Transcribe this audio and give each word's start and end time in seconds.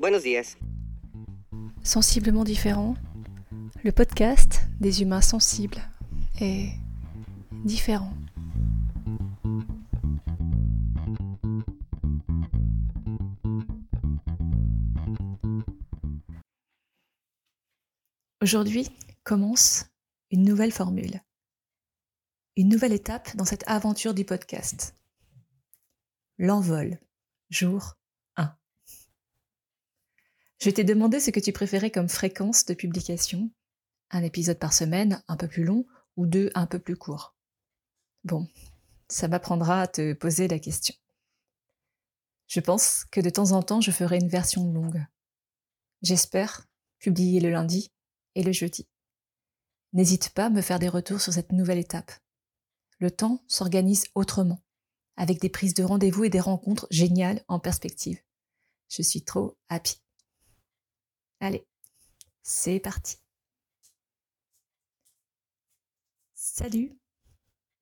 Buenos. 0.00 0.24
Sensiblement 1.84 2.42
différent, 2.42 2.96
le 3.84 3.92
podcast 3.92 4.62
des 4.80 5.02
humains 5.02 5.20
sensibles 5.20 5.80
est 6.40 6.72
différent. 7.64 8.12
Aujourd'hui 18.42 18.88
commence 19.22 19.86
une 20.32 20.42
nouvelle 20.42 20.72
formule, 20.72 21.22
une 22.56 22.68
nouvelle 22.68 22.92
étape 22.92 23.36
dans 23.36 23.44
cette 23.44 23.66
aventure 23.68 24.12
du 24.12 24.24
podcast. 24.24 24.96
L'envol, 26.38 26.98
jour 27.48 27.94
1. 28.00 28.03
Je 30.64 30.70
t'ai 30.70 30.82
demandé 30.82 31.20
ce 31.20 31.30
que 31.30 31.40
tu 31.40 31.52
préférais 31.52 31.90
comme 31.90 32.08
fréquence 32.08 32.64
de 32.64 32.72
publication, 32.72 33.50
un 34.08 34.22
épisode 34.22 34.58
par 34.58 34.72
semaine 34.72 35.22
un 35.28 35.36
peu 35.36 35.46
plus 35.46 35.62
long 35.62 35.84
ou 36.16 36.26
deux 36.26 36.50
un 36.54 36.66
peu 36.66 36.78
plus 36.78 36.96
courts. 36.96 37.36
Bon, 38.22 38.48
ça 39.06 39.28
m'apprendra 39.28 39.82
à 39.82 39.86
te 39.86 40.14
poser 40.14 40.48
la 40.48 40.58
question. 40.58 40.94
Je 42.46 42.60
pense 42.60 43.04
que 43.10 43.20
de 43.20 43.28
temps 43.28 43.52
en 43.52 43.62
temps 43.62 43.82
je 43.82 43.90
ferai 43.90 44.16
une 44.16 44.30
version 44.30 44.64
longue. 44.72 45.04
J'espère 46.00 46.66
publier 46.98 47.40
le 47.40 47.50
lundi 47.50 47.92
et 48.34 48.42
le 48.42 48.52
jeudi. 48.52 48.88
N'hésite 49.92 50.30
pas 50.30 50.46
à 50.46 50.50
me 50.50 50.62
faire 50.62 50.78
des 50.78 50.88
retours 50.88 51.20
sur 51.20 51.34
cette 51.34 51.52
nouvelle 51.52 51.76
étape. 51.76 52.10
Le 53.00 53.10
temps 53.10 53.44
s'organise 53.48 54.06
autrement, 54.14 54.62
avec 55.18 55.42
des 55.42 55.50
prises 55.50 55.74
de 55.74 55.84
rendez-vous 55.84 56.24
et 56.24 56.30
des 56.30 56.40
rencontres 56.40 56.86
géniales 56.90 57.44
en 57.48 57.60
perspective. 57.60 58.22
Je 58.88 59.02
suis 59.02 59.24
trop 59.24 59.58
happy. 59.68 60.03
Allez, 61.40 61.66
c'est 62.42 62.80
parti. 62.80 63.16
Salut. 66.34 66.98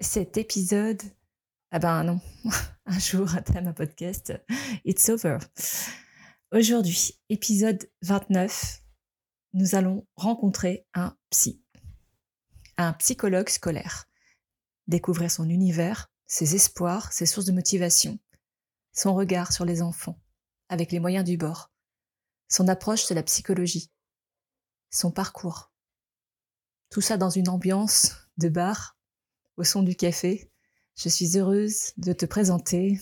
Cet 0.01 0.37
épisode, 0.37 1.03
ah 1.71 1.79
ben 1.79 2.05
non, 2.05 2.21
un 2.87 2.99
jour 2.99 3.35
un 3.35 3.43
thème 3.43 3.69
à 3.69 3.73
podcast, 3.73 4.33
it's 4.85 5.09
over. 5.09 5.39
Aujourd'hui, 6.51 7.21
épisode 7.29 7.91
29, 8.03 8.83
nous 9.55 9.75
allons 9.75 10.07
rencontrer 10.17 10.87
un 10.95 11.17
psy, 11.31 11.63
un 12.77 12.93
psychologue 12.95 13.49
scolaire, 13.49 14.07
découvrir 14.87 15.31
son 15.31 15.49
univers, 15.49 16.11
ses 16.27 16.55
espoirs, 16.55 17.13
ses 17.13 17.27
sources 17.27 17.47
de 17.47 17.53
motivation, 17.53 18.19
son 18.93 19.15
regard 19.15 19.53
sur 19.53 19.65
les 19.65 19.83
enfants, 19.83 20.21
avec 20.69 20.93
les 20.93 21.01
moyens 21.01 21.25
du 21.25 21.37
bord, 21.37 21.72
son 22.53 22.69
approche 22.69 23.09
de 23.09 23.15
la 23.15 23.23
psychologie, 23.23 23.91
son 24.91 25.11
parcours. 25.11 25.73
Tout 26.91 27.01
ça 27.01 27.17
dans 27.17 27.31
une 27.31 27.49
ambiance 27.49 28.15
de 28.37 28.51
bar, 28.51 28.99
au 29.57 29.65
son 29.65 29.83
du 29.83 29.97
café. 29.97 30.51
Je 30.95 31.09
suis 31.09 31.39
heureuse 31.39 31.93
de 31.97 32.13
te 32.13 32.27
présenter 32.27 33.01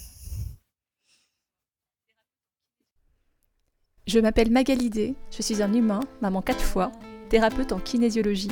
Je 4.07 4.19
m'appelle 4.19 4.51
Magalidé, 4.51 5.15
je 5.31 5.43
suis 5.43 5.63
un 5.63 5.73
humain, 5.73 6.01
maman 6.21 6.43
quatre 6.43 6.65
fois, 6.65 6.91
thérapeute 7.29 7.73
en 7.73 7.81
kinésiologie, 7.81 8.51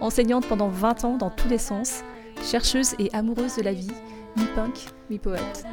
enseignante 0.00 0.48
pendant 0.48 0.68
20 0.68 1.04
ans 1.04 1.16
dans 1.16 1.30
tous 1.30 1.48
les 1.48 1.58
sens, 1.58 2.02
chercheuse 2.44 2.94
et 2.98 3.12
amoureuse 3.12 3.56
de 3.56 3.62
la 3.62 3.72
vie, 3.72 3.90
mi-punk, 4.36 4.86
mi-poète. 5.08 5.64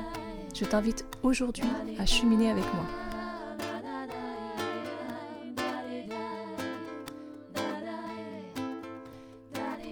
Je 0.55 0.65
t'invite 0.65 1.05
aujourd'hui 1.21 1.69
à 1.99 2.05
cheminer 2.05 2.49
avec 2.49 2.65
moi. 2.73 3.08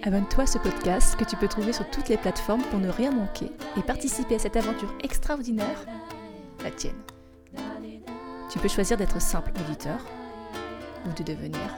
Abonne-toi 0.04 0.44
à 0.44 0.46
ce 0.46 0.58
podcast 0.58 1.16
que 1.16 1.24
tu 1.24 1.36
peux 1.36 1.48
trouver 1.48 1.72
sur 1.72 1.88
toutes 1.90 2.08
les 2.08 2.16
plateformes 2.16 2.62
pour 2.62 2.78
ne 2.78 2.88
rien 2.88 3.10
manquer 3.10 3.50
et 3.76 3.82
participer 3.82 4.36
à 4.36 4.38
cette 4.38 4.56
aventure 4.56 4.92
extraordinaire, 5.02 5.84
la 6.62 6.70
tienne. 6.70 6.94
Tu 8.50 8.58
peux 8.60 8.68
choisir 8.68 8.96
d'être 8.96 9.20
simple 9.20 9.52
auditeur 9.60 9.98
ou 11.04 11.12
de 11.12 11.22
devenir 11.24 11.76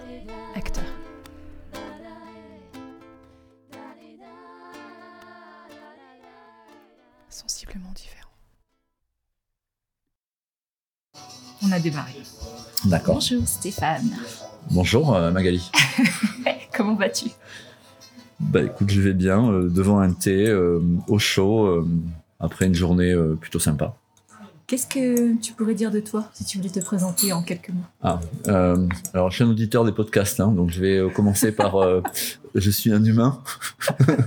acteur. 0.55 0.85
Sensiblement 7.31 7.93
différent. 7.95 8.31
On 11.63 11.73
a 11.73 11.79
démarré. 11.81 12.17
D'accord. 12.85 13.15
Bonjour 13.15 13.47
Stéphane. 13.49 14.15
Bonjour 14.71 15.15
euh, 15.15 15.31
Magali. 15.31 15.71
Comment 16.73 16.95
vas-tu? 16.95 17.31
Bah 18.41 18.63
écoute, 18.63 18.91
je 18.91 19.01
vais 19.01 19.13
bien 19.13 19.53
euh, 19.53 19.69
devant 19.69 20.01
un 20.01 20.13
thé 20.13 20.49
euh, 20.49 20.81
au 21.09 21.19
chaud 21.19 21.67
euh, 21.67 21.87
après 22.41 22.67
une 22.67 22.75
journée 22.75 23.15
plutôt 23.41 23.59
sympa. 23.59 23.95
Qu'est-ce 24.67 24.87
que 24.87 25.37
tu 25.41 25.53
pourrais 25.53 25.75
dire 25.75 25.91
de 25.91 26.01
toi 26.01 26.31
si 26.33 26.45
tu 26.45 26.57
voulais 26.59 26.71
te 26.71 26.81
présenter 26.81 27.33
en 27.33 27.43
quelques 27.43 27.71
mots? 27.71 27.85
Ah, 28.03 28.21
alors 29.13 29.31
je 29.31 29.37
suis 29.37 29.45
un 29.45 29.51
auditeur 29.51 29.85
des 29.85 29.93
podcasts, 29.93 30.41
hein, 30.41 30.53
donc 30.53 30.71
je 30.71 30.81
vais 30.81 31.13
commencer 31.13 31.53
par 31.53 31.75
je 32.55 32.71
suis 32.71 32.93
un 32.93 33.05
humain. 33.05 33.43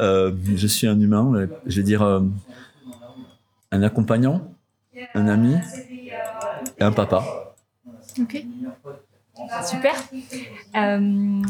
Je 0.00 0.66
suis 0.66 0.86
un 0.86 0.98
humain. 0.98 1.48
Je 1.66 1.76
vais 1.76 1.82
dire 1.82 2.02
un 2.02 3.82
accompagnant, 3.82 4.52
un 5.14 5.28
ami 5.28 5.56
et 6.78 6.84
un 6.84 6.92
papa. 6.92 7.54
Ok. 8.18 8.44
Super. 9.64 9.94
Euh, 10.76 11.42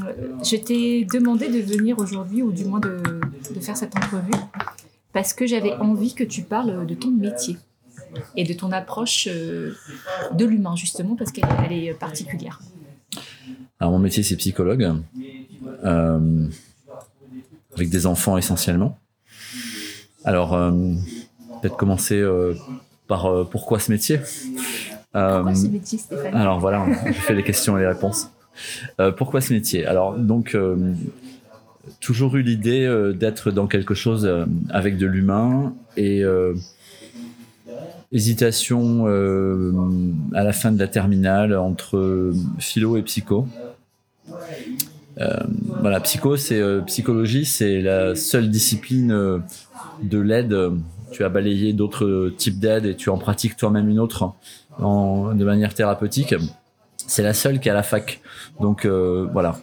je 0.42 0.56
t'ai 0.56 1.04
demandé 1.04 1.48
de 1.48 1.60
venir 1.60 1.98
aujourd'hui, 1.98 2.42
ou 2.42 2.52
du 2.52 2.64
moins 2.64 2.80
de, 2.80 3.02
faire 3.60 3.76
cette 3.76 3.96
entrevue, 3.96 4.30
parce 5.12 5.32
que 5.32 5.46
j'avais 5.46 5.72
envie 5.74 6.14
que 6.14 6.24
tu 6.24 6.42
parles 6.42 6.86
de 6.86 6.94
ton 6.94 7.10
métier 7.10 7.56
et 8.36 8.44
de 8.44 8.52
ton 8.52 8.72
approche 8.72 9.28
euh, 9.30 9.74
de 10.32 10.44
l'humain, 10.44 10.76
justement, 10.76 11.16
parce 11.16 11.32
qu'elle 11.32 11.48
elle 11.64 11.72
est 11.72 11.94
particulière. 11.94 12.60
Alors 13.78 13.92
mon 13.92 13.98
métier 13.98 14.22
c'est 14.22 14.36
psychologue, 14.36 14.92
euh, 15.84 16.46
avec 17.74 17.88
des 17.90 18.06
enfants 18.06 18.36
essentiellement. 18.36 18.98
Alors 20.24 20.50
peut-être 21.62 21.76
commencer 21.76 22.22
par 23.06 23.48
pourquoi 23.48 23.78
ce 23.78 23.90
métier? 23.90 24.20
Euh, 25.16 25.36
Pourquoi 25.36 25.54
ce 25.54 25.66
métier, 25.66 25.98
Stéphane? 25.98 26.34
alors 26.34 26.60
voilà, 26.60 26.86
je 27.06 27.12
fais 27.12 27.34
les 27.34 27.42
questions 27.42 27.76
et 27.76 27.80
les 27.80 27.86
réponses. 27.88 28.30
Euh, 29.00 29.10
pourquoi 29.12 29.40
ce 29.40 29.52
métier? 29.52 29.86
Alors 29.86 30.16
donc 30.16 30.54
euh, 30.54 30.76
toujours 32.00 32.36
eu 32.36 32.42
l'idée 32.42 32.84
euh, 32.84 33.12
d'être 33.12 33.50
dans 33.50 33.66
quelque 33.66 33.94
chose 33.94 34.24
euh, 34.26 34.44
avec 34.70 34.98
de 34.98 35.06
l'humain 35.06 35.74
et 35.96 36.22
euh, 36.22 36.54
hésitation 38.12 39.04
euh, 39.06 39.72
à 40.34 40.44
la 40.44 40.52
fin 40.52 40.72
de 40.72 40.78
la 40.78 40.88
terminale 40.88 41.56
entre 41.56 42.32
philo 42.58 42.96
et 42.96 43.02
psycho. 43.02 43.46
Euh, 45.18 45.36
voilà, 45.80 46.00
psycho, 46.00 46.36
c'est 46.36 46.60
euh, 46.60 46.80
psychologie, 46.82 47.44
c'est 47.44 47.80
la 47.82 48.14
seule 48.14 48.48
discipline 48.48 49.12
euh, 49.12 49.38
de 50.02 50.18
l'aide. 50.18 50.56
Tu 51.12 51.24
as 51.24 51.28
balayé 51.28 51.72
d'autres 51.72 52.32
types 52.36 52.58
d'aide 52.60 52.86
et 52.86 52.94
tu 52.94 53.10
en 53.10 53.18
pratiques 53.18 53.56
toi-même 53.56 53.88
une 53.88 53.98
autre 53.98 54.32
de 54.80 55.44
manière 55.44 55.74
thérapeutique. 55.74 56.34
C'est 57.06 57.22
la 57.22 57.34
seule 57.34 57.58
qui 57.60 57.68
est 57.68 57.72
à 57.72 57.74
la 57.74 57.82
fac. 57.82 58.20
Donc 58.60 58.84
euh, 58.84 59.26
voilà. 59.32 59.58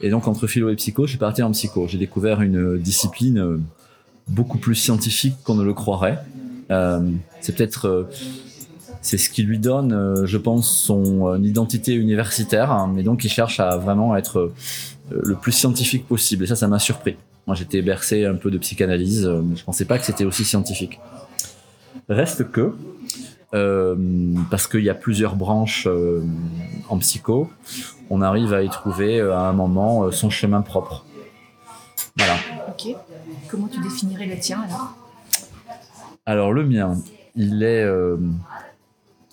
Et 0.00 0.10
donc 0.10 0.28
entre 0.28 0.46
philo 0.46 0.68
et 0.70 0.76
psycho, 0.76 1.06
je 1.06 1.10
suis 1.10 1.18
parti 1.18 1.42
en 1.42 1.50
psycho. 1.52 1.86
J'ai 1.88 1.98
découvert 1.98 2.42
une 2.42 2.78
discipline 2.78 3.38
euh, 3.38 3.60
beaucoup 4.28 4.58
plus 4.58 4.74
scientifique 4.74 5.36
qu'on 5.44 5.54
ne 5.54 5.64
le 5.64 5.72
croirait. 5.72 6.18
Euh, 6.70 7.00
c'est 7.40 7.56
peut-être 7.56 8.08
c'est 9.02 9.16
ce 9.16 9.30
qui 9.30 9.42
lui 9.44 9.58
donne, 9.58 10.26
je 10.26 10.36
pense, 10.36 10.70
son 10.70 11.42
identité 11.42 11.94
universitaire, 11.94 12.70
hein, 12.70 12.92
mais 12.94 13.02
donc 13.02 13.24
il 13.24 13.30
cherche 13.30 13.58
à 13.58 13.78
vraiment 13.78 14.14
être 14.14 14.52
le 15.10 15.34
plus 15.36 15.52
scientifique 15.52 16.06
possible. 16.06 16.44
Et 16.44 16.46
ça, 16.46 16.54
ça 16.54 16.68
m'a 16.68 16.78
surpris. 16.78 17.16
Moi, 17.46 17.56
j'étais 17.56 17.80
bercé 17.80 18.26
un 18.26 18.34
peu 18.34 18.50
de 18.50 18.58
psychanalyse, 18.58 19.26
mais 19.26 19.56
je 19.56 19.64
pensais 19.64 19.86
pas 19.86 19.98
que 19.98 20.04
c'était 20.04 20.26
aussi 20.26 20.44
scientifique. 20.44 21.00
Reste 22.10 22.50
que, 22.50 22.74
parce 23.52 24.66
qu'il 24.66 24.84
y 24.84 24.90
a 24.90 24.94
plusieurs 24.94 25.36
branches 25.36 25.86
euh, 25.86 26.22
en 26.88 26.98
psycho, 26.98 27.50
on 28.10 28.22
arrive 28.22 28.52
à 28.52 28.62
y 28.62 28.68
trouver 28.68 29.20
euh, 29.20 29.34
à 29.34 29.40
un 29.40 29.52
moment 29.52 30.04
euh, 30.04 30.10
son 30.10 30.30
chemin 30.30 30.62
propre. 30.62 31.04
Voilà. 32.16 32.34
Ok. 32.68 32.94
Comment 33.48 33.68
tu 33.68 33.80
définirais 33.80 34.26
le 34.26 34.38
tien 34.38 34.62
alors? 34.62 34.94
Alors 36.26 36.52
le 36.52 36.64
mien, 36.64 36.96
il 37.34 37.62
est 37.62 37.82
euh, 37.82 38.16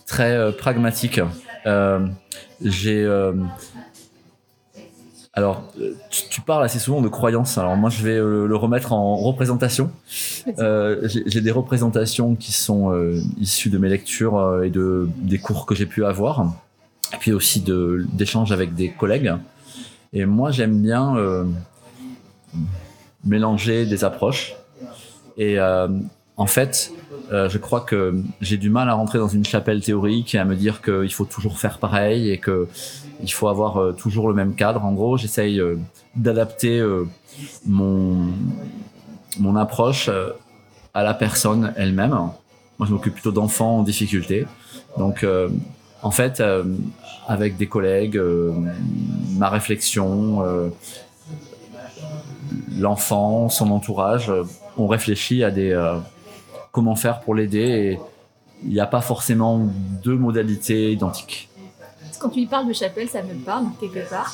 très 0.06 0.36
euh, 0.36 0.52
pragmatique. 0.52 1.20
Euh, 1.66 2.08
j'ai 2.62 3.04
euh, 3.04 3.34
alors, 5.34 5.72
euh, 5.80 5.94
tu, 6.10 6.42
parles 6.42 6.63
assez 6.63 6.80
souvent 6.80 7.02
de 7.02 7.10
croyances. 7.10 7.60
Alors 7.60 7.75
moi, 7.75 7.92
je 7.92 8.02
vais 8.02 8.16
le 8.16 8.56
remettre 8.56 8.92
en 8.92 9.16
représentation. 9.18 9.92
J'ai 10.56 11.42
des 11.42 11.52
représentations 11.52 12.36
qui 12.36 12.52
sont 12.52 12.94
issues 13.40 13.70
de 13.70 13.78
mes 13.78 13.90
lectures 13.90 14.64
et 14.64 14.70
de 14.70 15.10
des 15.18 15.40
cours 15.40 15.66
que 15.66 15.76
j'ai 15.76 15.86
pu 15.86 16.06
avoir, 16.06 16.54
et 17.14 17.18
puis 17.18 17.32
aussi 17.32 17.64
d'échanges 18.14 18.52
avec 18.52 18.74
des 18.76 18.90
collègues. 18.90 19.34
Et 20.14 20.26
moi, 20.26 20.52
j'aime 20.52 20.82
bien 20.82 21.16
mélanger 23.26 23.86
des 23.86 24.04
approches. 24.04 24.56
Et 25.38 25.60
en 25.60 26.46
fait, 26.46 26.94
euh, 27.32 27.50
je 27.50 27.58
crois 27.58 27.82
que 27.82 28.16
j'ai 28.42 28.58
du 28.58 28.70
mal 28.70 28.90
à 28.90 28.94
rentrer 28.94 29.18
dans 29.18 29.28
une 29.28 29.44
chapelle 29.44 29.82
théorique 29.82 30.36
et 30.36 30.38
à 30.38 30.46
me 30.46 30.56
dire 30.56 30.82
qu'il 30.82 31.12
faut 31.12 31.26
toujours 31.26 31.58
faire 31.58 31.80
pareil 31.80 32.30
et 32.30 32.38
que 32.38 32.68
il 33.24 33.32
faut 33.32 33.48
avoir 33.48 33.78
euh, 33.78 33.92
toujours 33.92 34.28
le 34.30 34.36
même 34.36 34.54
cadre. 34.54 34.86
En 34.86 34.94
gros, 34.94 35.18
j'essaye 35.18 35.60
euh, 35.60 35.76
d'adapter 36.16 36.84
mon 37.66 38.28
mon 39.39 39.56
approche 39.56 40.10
à 40.94 41.04
la 41.04 41.13
personne 41.13 41.74
elle-même. 41.78 42.12
Moi, 42.12 42.88
je 42.88 42.92
m'occupe 42.92 43.13
plutôt 43.13 43.31
d'enfants 43.31 43.80
en 43.80 43.84
difficulté. 43.84 44.45
Donc, 44.98 45.25
en 46.01 46.12
fait, 46.12 46.44
avec 47.28 47.57
des 47.57 47.68
collègues, 47.68 48.22
ma 49.38 49.50
réflexion, 49.50 50.72
l'enfant, 52.78 53.50
son 53.50 53.72
entourage, 53.72 54.31
on 54.78 54.88
réfléchit 54.88 55.44
à 55.44 55.51
des 55.51 55.75
comment 56.72 56.95
faire 56.95 57.22
pour 57.22 57.36
l'aider 57.36 58.00
il 58.63 58.72
n'y 58.72 58.80
a 58.80 58.88
pas 58.88 59.01
forcément 59.01 59.68
deux 60.04 60.16
modalités 60.16 60.92
identiques. 60.92 61.50
Quand 62.19 62.30
tu 62.30 62.39
lui 62.39 62.48
parles 62.48 62.68
de 62.68 62.74
chapelle, 62.74 63.07
ça 63.07 63.22
me 63.22 63.34
parle 63.36 63.66
quelque 63.80 64.10
part 64.10 64.34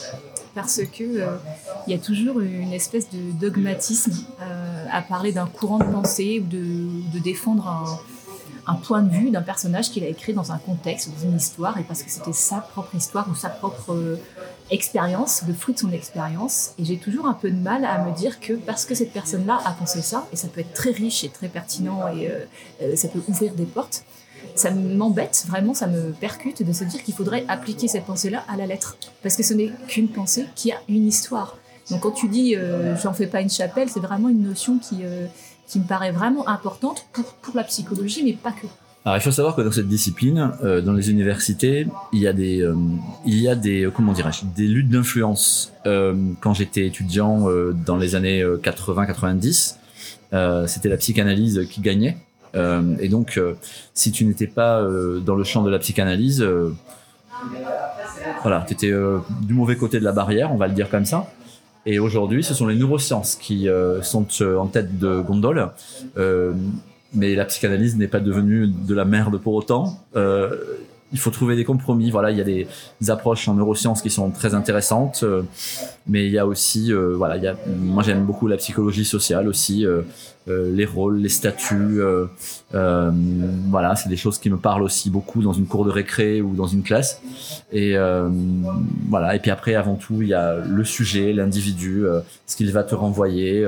parce 0.54 0.82
que 0.84 1.04
euh, 1.04 1.38
il 1.88 1.92
y 1.92 1.96
a 1.96 2.00
toujours 2.00 2.40
une 2.40 2.74
espèce 2.74 3.10
de 3.10 3.32
dogmatisme 3.40 4.14
euh, 4.42 4.86
à 4.92 5.02
parler 5.02 5.32
d'un 5.32 5.48
courant 5.48 5.80
de 5.80 5.86
pensée 5.86 6.40
ou 6.40 6.48
de, 6.48 7.20
défendre 7.20 8.00
un, 8.68 8.76
point 8.76 9.02
de 9.02 9.10
vue 9.10 9.32
d'un 9.32 9.42
personnage 9.42 9.90
qu'il 9.90 10.04
a 10.04 10.08
écrit 10.08 10.34
dans 10.34 10.52
un 10.52 10.58
contexte, 10.58 11.10
dans 11.10 11.30
une 11.30 11.38
histoire, 11.38 11.78
et 11.78 11.84
parce 11.84 12.04
que 12.04 12.12
c'était 12.12 12.34
sa 12.34 12.58
propre 12.58 12.96
histoire 12.96 13.28
ou 13.30 13.36
sa 13.36 13.50
propre 13.50 13.94
euh, 13.94 14.20
expérience, 14.70 15.44
le 15.48 15.54
fruit 15.54 15.74
de 15.74 15.80
son 15.80 15.92
expérience. 15.92 16.72
Et 16.78 16.86
j'ai 16.86 16.98
toujours 16.98 17.28
un 17.28 17.34
peu 17.34 17.50
de 17.50 17.60
mal 17.60 17.84
à 17.86 18.04
me 18.06 18.16
dire 18.16 18.40
que 18.40 18.54
parce 18.54 18.86
que 18.86 18.96
cette 18.96 19.12
personne-là 19.12 19.60
a 19.66 19.72
pensé 19.72 20.02
ça, 20.02 20.28
et 20.32 20.36
ça 20.36 20.48
peut 20.48 20.62
être 20.62 20.74
très 20.74 20.92
riche 20.92 21.24
et 21.24 21.30
très 21.30 21.48
pertinent 21.48 22.08
et 22.10 22.96
ça 22.96 23.08
peut 23.08 23.22
ouvrir 23.28 23.54
des 23.54 23.66
portes, 23.66 24.06
ça 24.56 24.72
m'embête 24.72 25.46
vraiment, 25.48 25.74
ça 25.74 25.88
me 25.88 26.12
percute 26.12 26.64
de 26.64 26.74
se 26.74 26.84
dire 26.84 27.04
qu'il 27.04 27.14
faudrait 27.14 27.46
appliquer 27.48 27.88
cette 27.88 28.06
pensée-là 28.06 28.44
à 28.48 28.58
la 28.58 28.66
lettre. 28.66 28.98
Parce 29.22 29.36
que 29.36 29.44
ce 29.44 29.54
n'est 29.54 29.72
qu'une 29.88 30.08
pensée 30.08 30.46
qui 30.56 30.72
a 30.72 30.78
une 30.90 31.08
histoire. 31.08 31.58
Donc 31.90 32.02
quand 32.02 32.12
tu 32.12 32.30
dis 32.30 32.56
euh, 32.56 32.96
j'en 32.98 33.14
fais 33.14 33.28
pas 33.28 33.42
une 33.42 33.50
chapelle, 33.50 33.90
c'est 33.90 34.00
vraiment 34.00 34.30
une 34.30 34.44
notion 34.44 34.78
qui, 34.78 35.04
qui 35.68 35.80
me 35.80 35.86
paraît 35.86 36.12
vraiment 36.12 36.48
importante 36.48 37.08
pour, 37.14 37.56
la 37.56 37.64
psychologie, 37.64 38.24
mais 38.24 38.34
pas 38.34 38.52
que. 38.52 38.68
Alors, 39.06 39.18
il 39.18 39.22
faut 39.22 39.32
savoir 39.32 39.56
que 39.56 39.62
dans 39.62 39.72
cette 39.72 39.90
discipline, 39.90 40.52
euh, 40.64 40.82
dans 40.82 40.94
les 40.94 41.12
universités, 41.12 41.88
il 42.14 42.20
y 42.20 42.28
a 42.28 42.32
des, 42.32 42.62
euh, 42.62 42.76
il 43.26 43.40
y 43.40 43.50
a 43.50 43.56
des, 43.56 43.86
euh, 43.86 43.92
comment 43.92 44.14
dirais-je, 44.14 44.46
des 44.56 44.68
luttes 44.68 44.90
d'influence. 44.90 45.74
Euh, 45.86 46.16
quand 46.40 46.54
j'étais 46.54 46.88
étudiant 46.88 47.50
euh, 47.50 47.74
dans 47.86 47.98
les 47.98 48.16
années 48.16 48.44
80-90, 48.44 49.76
c'était 50.68 50.90
la 50.90 50.98
psychanalyse 50.98 51.68
qui 51.70 51.82
gagnait. 51.82 52.18
Et 52.54 53.10
donc, 53.10 53.40
si 53.94 54.12
tu 54.12 54.26
n'étais 54.26 54.48
pas 54.48 54.82
dans 55.26 55.36
le 55.36 55.44
champ 55.44 55.64
de 55.64 55.70
la 55.70 55.80
psychanalyse, 55.80 56.46
voilà, 58.42 58.64
tu 58.68 58.74
étais 58.74 58.94
du 59.42 59.54
mauvais 59.54 59.76
côté 59.76 60.00
de 60.00 60.04
la 60.04 60.12
barrière, 60.12 60.52
on 60.52 60.58
va 60.58 60.68
le 60.68 60.74
dire 60.74 60.90
comme 60.90 61.06
ça. 61.06 61.32
Et 61.86 62.00
aujourd'hui, 62.00 62.44
ce 62.44 62.54
sont 62.54 62.68
les 62.68 62.76
neurosciences 62.76 63.36
qui 63.36 63.68
sont 64.02 64.28
en 64.44 64.68
tête 64.68 65.00
de 65.00 65.20
gondole 65.22 65.70
mais 67.14 67.36
la 67.36 67.46
psychanalyse 67.46 67.96
n'est 67.96 68.08
pas 68.08 68.20
devenue 68.20 68.68
de 68.68 68.96
la 68.96 69.06
merde 69.06 69.38
pour 69.38 69.54
autant. 69.54 70.00
Euh, 70.16 70.56
il 71.14 71.20
faut 71.20 71.30
trouver 71.30 71.56
des 71.56 71.64
compromis. 71.64 72.10
Voilà, 72.10 72.32
il 72.32 72.38
y 72.38 72.42
a 72.42 72.44
des, 72.44 72.68
approches 73.10 73.48
en 73.48 73.54
neurosciences 73.54 74.02
qui 74.02 74.10
sont 74.10 74.32
très 74.32 74.56
intéressantes, 74.56 75.22
euh, 75.24 75.44
mais 76.08 76.26
il 76.26 76.32
y 76.32 76.40
a 76.40 76.48
aussi, 76.48 76.92
euh, 76.92 77.14
voilà, 77.16 77.38
il 77.38 77.44
y 77.44 77.48
a, 77.48 77.56
moi 77.68 78.02
j'aime 78.02 78.26
beaucoup 78.26 78.48
la 78.48 78.58
psychologie 78.58 79.06
sociale 79.06 79.48
aussi, 79.48 79.86
euh, 79.86 80.02
les 80.48 80.86
rôles, 80.86 81.18
les 81.18 81.30
statuts. 81.30 82.02
voilà, 82.72 83.96
c'est 83.96 84.10
des 84.10 84.18
choses 84.18 84.40
qui 84.40 84.50
me 84.50 84.58
parlent 84.58 84.84
aussi 84.84 85.10
beaucoup 85.10 85.42
dans 85.42 85.54
une 85.54 85.68
cour 85.68 85.86
de 85.86 85.92
récré 85.92 86.42
ou 86.42 86.56
dans 86.56 86.68
une 86.68 86.84
classe. 86.84 87.22
Et 87.72 87.96
voilà. 89.10 89.36
Et 89.36 89.40
puis 89.40 89.52
après, 89.52 89.76
avant 89.76 89.96
tout, 89.96 90.22
il 90.22 90.30
y 90.30 90.34
a 90.34 90.56
le 90.58 90.84
sujet, 90.84 91.32
l'individu, 91.32 92.06
ce 92.48 92.56
qu'il 92.56 92.72
va 92.72 92.84
te 92.84 92.96
renvoyer, 92.96 93.66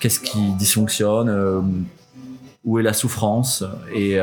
qu'est-ce 0.00 0.20
qui 0.20 0.40
dysfonctionne 0.58 1.84
où 2.64 2.78
est 2.80 2.82
la 2.82 2.92
souffrance 2.92 3.62
et 3.94 4.18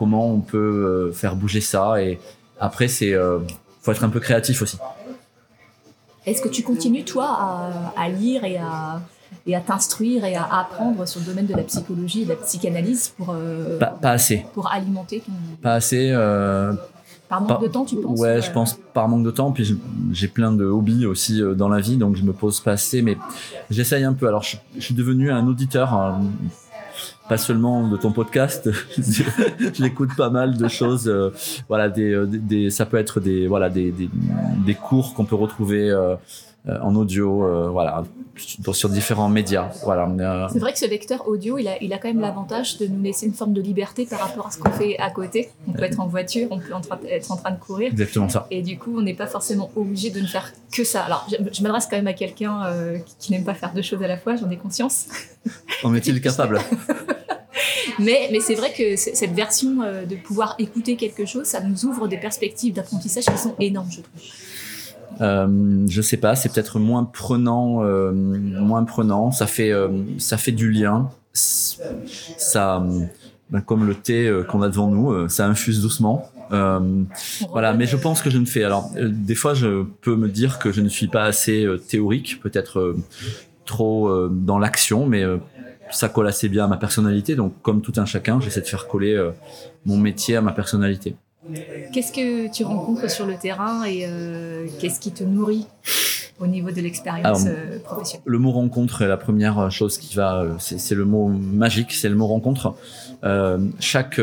comment 0.00 0.32
on 0.32 0.40
peut 0.40 0.56
euh, 0.56 1.12
faire 1.12 1.36
bouger 1.36 1.60
ça. 1.60 2.02
Et 2.02 2.18
après, 2.58 2.88
c'est 2.88 3.12
euh, 3.12 3.38
faut 3.82 3.92
être 3.92 4.02
un 4.02 4.08
peu 4.08 4.18
créatif 4.18 4.62
aussi. 4.62 4.78
Est-ce 6.24 6.40
que 6.40 6.48
tu 6.48 6.62
continues, 6.62 7.04
toi, 7.04 7.70
à, 7.96 8.08
lire 8.08 8.44
et 8.44 8.56
à, 8.56 9.02
et 9.46 9.54
à 9.54 9.60
t'instruire 9.60 10.24
et 10.24 10.36
à 10.36 10.44
apprendre 10.44 11.06
sur 11.06 11.20
le 11.20 11.26
domaine 11.26 11.46
de 11.46 11.54
la 11.54 11.64
psychologie 11.64 12.22
et 12.22 12.24
de 12.24 12.30
la 12.30 12.36
psychanalyse 12.36 13.08
pour, 13.08 13.34
pas, 13.78 14.10
assez. 14.10 14.46
pour 14.54 14.70
alimenter 14.70 15.20
ton... 15.20 15.32
Pas 15.62 15.74
assez. 15.74 16.12
par 17.28 17.40
manque 17.42 17.62
de 17.62 17.68
temps, 17.68 17.84
tu 17.84 17.96
penses 17.96 18.18
Ouais, 18.18 18.40
je 18.40 18.50
pense 18.50 18.78
par 18.94 19.08
manque 19.08 19.24
de 19.24 19.30
temps. 19.30 19.50
Puis 19.50 19.76
j'ai 20.12 20.28
plein 20.28 20.52
de 20.52 20.64
hobbies 20.64 21.06
aussi 21.06 21.42
dans 21.56 21.68
la 21.68 21.80
vie, 21.80 21.96
donc 21.96 22.16
je 22.16 22.22
me 22.22 22.32
pose 22.32 22.60
pas 22.60 22.72
assez. 22.72 23.02
Mais 23.02 23.16
j'essaye 23.70 24.04
un 24.04 24.14
peu. 24.14 24.28
Alors, 24.28 24.42
je, 24.42 24.56
je 24.76 24.80
suis 24.80 24.94
devenu 24.94 25.30
un 25.30 25.46
auditeur 25.46 26.18
pas 27.28 27.36
seulement 27.36 27.86
de 27.86 27.96
ton 27.96 28.12
podcast. 28.12 28.70
je 28.98 29.82
l'écoute 29.82 30.14
pas 30.16 30.30
mal 30.30 30.56
de 30.56 30.68
choses. 30.68 31.08
Euh, 31.08 31.30
voilà, 31.68 31.92
euh, 31.96 32.26
des, 32.26 32.38
des, 32.38 32.70
ça 32.70 32.86
peut 32.86 32.96
être 32.96 33.20
des, 33.20 33.46
voilà, 33.46 33.70
des, 33.70 33.92
des, 33.92 34.08
des 34.66 34.74
cours 34.74 35.14
qu'on 35.14 35.24
peut 35.24 35.36
retrouver 35.36 35.90
euh, 35.90 36.16
en 36.68 36.94
audio, 36.94 37.70
voilà, 37.72 38.04
sur 38.36 38.88
différents 38.88 39.28
médias. 39.28 39.70
Voilà. 39.82 40.48
C'est 40.52 40.58
vrai 40.58 40.72
que 40.72 40.78
ce 40.78 40.86
lecteur 40.86 41.26
audio, 41.28 41.58
il 41.58 41.68
a, 41.68 41.82
il 41.82 41.92
a 41.92 41.98
quand 41.98 42.08
même 42.08 42.20
l'avantage 42.20 42.78
de 42.78 42.86
nous 42.86 43.02
laisser 43.02 43.26
une 43.26 43.34
forme 43.34 43.52
de 43.52 43.60
liberté 43.60 44.06
par 44.06 44.20
rapport 44.20 44.46
à 44.46 44.50
ce 44.50 44.58
qu'on 44.58 44.70
fait 44.70 44.98
à 44.98 45.10
côté. 45.10 45.50
On 45.68 45.72
peut 45.72 45.84
être 45.84 46.00
en 46.00 46.06
voiture, 46.06 46.48
on 46.50 46.58
peut 46.58 46.72
être 47.08 47.30
en 47.30 47.36
train 47.36 47.50
de 47.50 47.58
courir. 47.58 47.92
Exactement 47.92 48.28
ça. 48.28 48.46
Et 48.50 48.62
du 48.62 48.78
coup, 48.78 48.96
on 48.96 49.02
n'est 49.02 49.14
pas 49.14 49.26
forcément 49.26 49.70
obligé 49.76 50.10
de 50.10 50.20
ne 50.20 50.26
faire 50.26 50.52
que 50.72 50.84
ça. 50.84 51.02
Alors, 51.02 51.26
je, 51.30 51.62
m'adresse 51.62 51.86
quand 51.86 51.96
même 51.96 52.06
à 52.06 52.12
quelqu'un 52.12 52.60
qui, 53.18 53.32
n'aime 53.32 53.44
pas 53.44 53.54
faire 53.54 53.72
deux 53.72 53.82
choses 53.82 54.02
à 54.02 54.08
la 54.08 54.16
fois, 54.16 54.36
j'en 54.36 54.50
ai 54.50 54.56
conscience. 54.56 55.06
En 55.82 55.94
est-il 55.94 56.20
capable? 56.20 56.60
Mais, 57.98 58.28
mais 58.32 58.40
c'est 58.40 58.54
vrai 58.54 58.72
que 58.72 58.96
cette 58.96 59.32
version 59.32 59.82
euh, 59.82 60.06
de 60.06 60.16
pouvoir 60.16 60.54
écouter 60.58 60.96
quelque 60.96 61.26
chose, 61.26 61.46
ça 61.46 61.60
nous 61.60 61.84
ouvre 61.84 62.08
des 62.08 62.16
perspectives 62.16 62.72
d'apprentissage 62.72 63.24
qui 63.24 63.36
sont 63.36 63.54
énormes, 63.58 63.90
je 63.90 64.00
trouve. 64.00 64.22
Euh, 65.20 65.86
je 65.88 66.02
sais 66.02 66.16
pas, 66.16 66.34
c'est 66.34 66.52
peut-être 66.52 66.78
moins 66.78 67.04
prenant, 67.04 67.84
euh, 67.84 68.12
moins 68.12 68.84
prenant. 68.84 69.30
Ça 69.30 69.46
fait, 69.46 69.70
euh, 69.70 69.88
ça 70.18 70.36
fait 70.36 70.52
du 70.52 70.70
lien. 70.70 71.10
Ça, 71.32 72.84
ben, 73.50 73.60
comme 73.60 73.86
le 73.86 73.94
thé 73.94 74.30
qu'on 74.48 74.62
a 74.62 74.68
devant 74.68 74.88
nous, 74.88 75.28
ça 75.28 75.46
infuse 75.46 75.80
doucement. 75.80 76.30
voilà, 76.50 77.72
mais 77.74 77.86
je 77.86 77.96
pense 77.96 78.22
que 78.22 78.30
je 78.30 78.38
ne 78.38 78.46
fais. 78.46 78.64
Alors, 78.64 78.90
des 78.96 79.34
fois, 79.34 79.54
je 79.54 79.84
peux 80.00 80.16
me 80.16 80.28
dire 80.28 80.58
que 80.58 80.72
je 80.72 80.80
ne 80.80 80.88
suis 80.88 81.08
pas 81.08 81.24
assez 81.24 81.66
théorique, 81.88 82.40
peut-être 82.42 82.96
trop 83.64 84.28
dans 84.28 84.58
l'action, 84.58 85.06
mais 85.06 85.24
ça 85.90 86.08
colle 86.08 86.26
assez 86.26 86.48
bien 86.48 86.64
à 86.64 86.68
ma 86.68 86.76
personnalité. 86.76 87.36
Donc, 87.36 87.54
comme 87.62 87.82
tout 87.82 87.92
un 87.96 88.06
chacun, 88.06 88.40
j'essaie 88.40 88.60
de 88.60 88.66
faire 88.66 88.86
coller 88.86 89.14
euh, 89.14 89.30
mon 89.84 89.96
métier 89.96 90.36
à 90.36 90.42
ma 90.42 90.52
personnalité. 90.52 91.16
Qu'est-ce 91.92 92.12
que 92.12 92.52
tu 92.52 92.64
rencontres 92.64 93.10
sur 93.10 93.26
le 93.26 93.36
terrain 93.36 93.84
et 93.84 94.04
euh, 94.06 94.66
qu'est-ce 94.78 95.00
qui 95.00 95.10
te 95.10 95.24
nourrit 95.24 95.66
au 96.38 96.46
niveau 96.46 96.70
de 96.70 96.80
l'expérience 96.80 97.44
euh, 97.46 97.78
professionnelle? 97.80 98.22
Le 98.26 98.38
mot 98.38 98.52
rencontre 98.52 99.02
est 99.02 99.08
la 99.08 99.16
première 99.16 99.70
chose 99.70 99.98
qui 99.98 100.14
va, 100.14 100.46
c'est 100.58 100.94
le 100.94 101.04
mot 101.04 101.28
magique, 101.28 101.92
c'est 101.92 102.08
le 102.08 102.14
mot 102.14 102.26
rencontre. 102.26 102.74
chaque, 103.78 104.20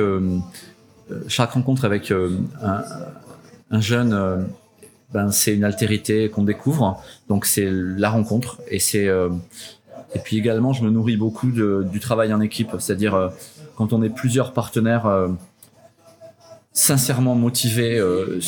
chaque 1.27 1.51
rencontre 1.51 1.85
avec 1.85 2.11
un, 2.11 2.83
un, 3.71 3.81
jeune, 3.81 4.47
ben, 5.11 5.31
c'est 5.31 5.55
une 5.55 5.63
altérité 5.63 6.29
qu'on 6.29 6.43
découvre. 6.43 7.01
Donc 7.29 7.45
c'est 7.45 7.69
la 7.71 8.11
rencontre 8.11 8.61
et 8.69 8.79
c'est 8.79 9.09
et 10.15 10.19
puis 10.19 10.37
également, 10.37 10.73
je 10.73 10.83
me 10.83 10.89
nourris 10.89 11.17
beaucoup 11.17 11.51
de, 11.51 11.85
du 11.91 11.99
travail 11.99 12.33
en 12.33 12.41
équipe, 12.41 12.71
c'est-à-dire 12.79 13.15
euh, 13.15 13.29
quand 13.75 13.93
on 13.93 14.01
est 14.01 14.09
plusieurs 14.09 14.53
partenaires 14.53 15.05
euh, 15.05 15.29
sincèrement 16.77 17.35
motivés 17.35 17.97
euh, 17.97 18.39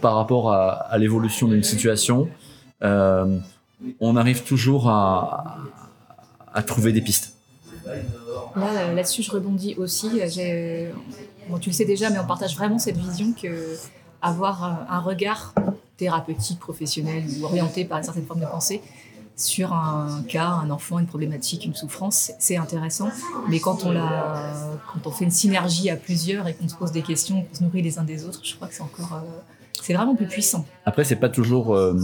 par 0.00 0.14
rapport 0.14 0.52
à, 0.52 0.96
l'évolution 0.98 1.48
d'une 1.48 1.62
situation, 1.62 2.28
on 2.80 4.16
arrive 4.16 4.42
toujours 4.44 4.88
à, 4.88 5.58
trouver 6.66 6.92
des 6.92 7.02
pistes. 7.02 7.34
Là, 8.54 8.92
là-dessus, 8.94 9.22
je 9.22 9.30
rebondis 9.30 9.74
aussi. 9.76 10.08
Tu 11.60 11.68
le 11.68 11.72
sais 11.72 11.84
déjà, 11.84 12.10
mais 12.10 12.18
on 12.18 12.26
partage 12.26 12.56
vraiment 12.56 12.78
cette 12.78 12.96
vision 12.96 13.32
que 13.32 13.76
avoir 14.22 14.86
un 14.88 15.00
regard 15.00 15.54
thérapeutique, 15.96 16.58
professionnelle 16.58 17.24
ou 17.38 17.44
orientée 17.44 17.84
par 17.84 17.98
une 17.98 18.04
certaine 18.04 18.26
forme 18.26 18.40
de 18.40 18.46
pensée 18.46 18.80
sur 19.36 19.74
un 19.74 20.22
cas, 20.26 20.48
un 20.48 20.70
enfant, 20.70 20.98
une 20.98 21.06
problématique, 21.06 21.66
une 21.66 21.74
souffrance, 21.74 22.32
c'est 22.38 22.56
intéressant. 22.56 23.10
Mais 23.50 23.60
quand 23.60 23.84
on, 23.84 23.92
la, 23.92 24.54
quand 24.92 25.06
on 25.06 25.10
fait 25.10 25.24
une 25.26 25.30
synergie 25.30 25.90
à 25.90 25.96
plusieurs 25.96 26.48
et 26.48 26.54
qu'on 26.54 26.68
se 26.68 26.74
pose 26.74 26.90
des 26.90 27.02
questions, 27.02 27.42
qu'on 27.42 27.54
se 27.54 27.62
nourrit 27.62 27.82
les 27.82 27.98
uns 27.98 28.04
des 28.04 28.24
autres, 28.24 28.40
je 28.42 28.56
crois 28.56 28.66
que 28.68 28.74
c'est 28.74 28.82
encore... 28.82 29.12
Euh, 29.14 29.40
c'est 29.82 29.92
vraiment 29.92 30.16
plus 30.16 30.26
puissant. 30.26 30.64
Après, 30.86 31.04
c'est 31.04 31.16
pas 31.16 31.28
toujours 31.28 31.76
euh, 31.76 31.94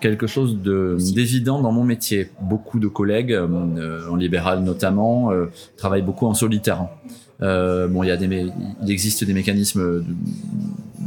quelque 0.00 0.26
chose 0.26 0.58
d'évident 0.58 1.62
dans 1.62 1.70
mon 1.70 1.84
métier. 1.84 2.28
Beaucoup 2.40 2.80
de 2.80 2.88
collègues, 2.88 3.32
euh, 3.32 4.10
en 4.10 4.16
libéral 4.16 4.64
notamment, 4.64 5.30
travaillent 5.76 6.02
beaucoup 6.02 6.26
en 6.26 6.34
solitaire. 6.34 6.88
bon, 7.38 8.02
il 8.02 8.08
y 8.08 8.10
a 8.10 8.16
des, 8.16 8.50
il 8.82 8.90
existe 8.90 9.22
des 9.22 9.32
mécanismes 9.32 9.80
de, 9.80 10.04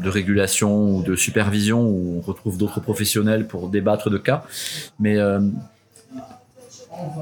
de, 0.01 0.09
régulation 0.09 0.95
ou 0.95 1.03
de 1.03 1.17
supervision 1.17 1.81
où 1.81 2.15
on 2.17 2.21
retrouve 2.21 2.57
d'autres 2.57 2.79
professionnels 2.79 3.45
pour 3.45 3.67
débattre 3.67 4.09
de 4.09 4.17
cas, 4.17 4.45
mais 4.99 5.17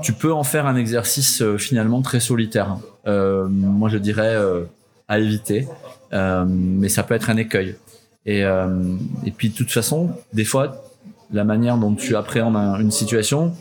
tu 0.01 0.13
peux 0.13 0.33
en 0.33 0.43
faire 0.43 0.65
un 0.67 0.75
exercice 0.75 1.41
euh, 1.41 1.57
finalement 1.57 2.01
très 2.01 2.19
solitaire. 2.19 2.77
Euh, 3.07 3.47
moi, 3.47 3.89
je 3.89 3.97
dirais 3.97 4.35
euh, 4.35 4.63
à 5.07 5.19
éviter, 5.19 5.67
mais 6.11 6.89
ça 6.89 7.03
peut 7.03 7.13
être 7.13 7.29
un 7.29 7.37
écueil. 7.37 7.75
Et, 8.25 8.41
et 8.41 9.31
puis, 9.31 9.49
de 9.49 9.55
toute 9.55 9.71
façon, 9.71 10.11
des 10.31 10.45
fois, 10.45 10.83
la 11.31 11.43
manière 11.43 11.77
dont 11.77 11.95
tu 11.95 12.15
appréhendes 12.15 12.55
une 12.55 12.91
situation, 12.91 13.53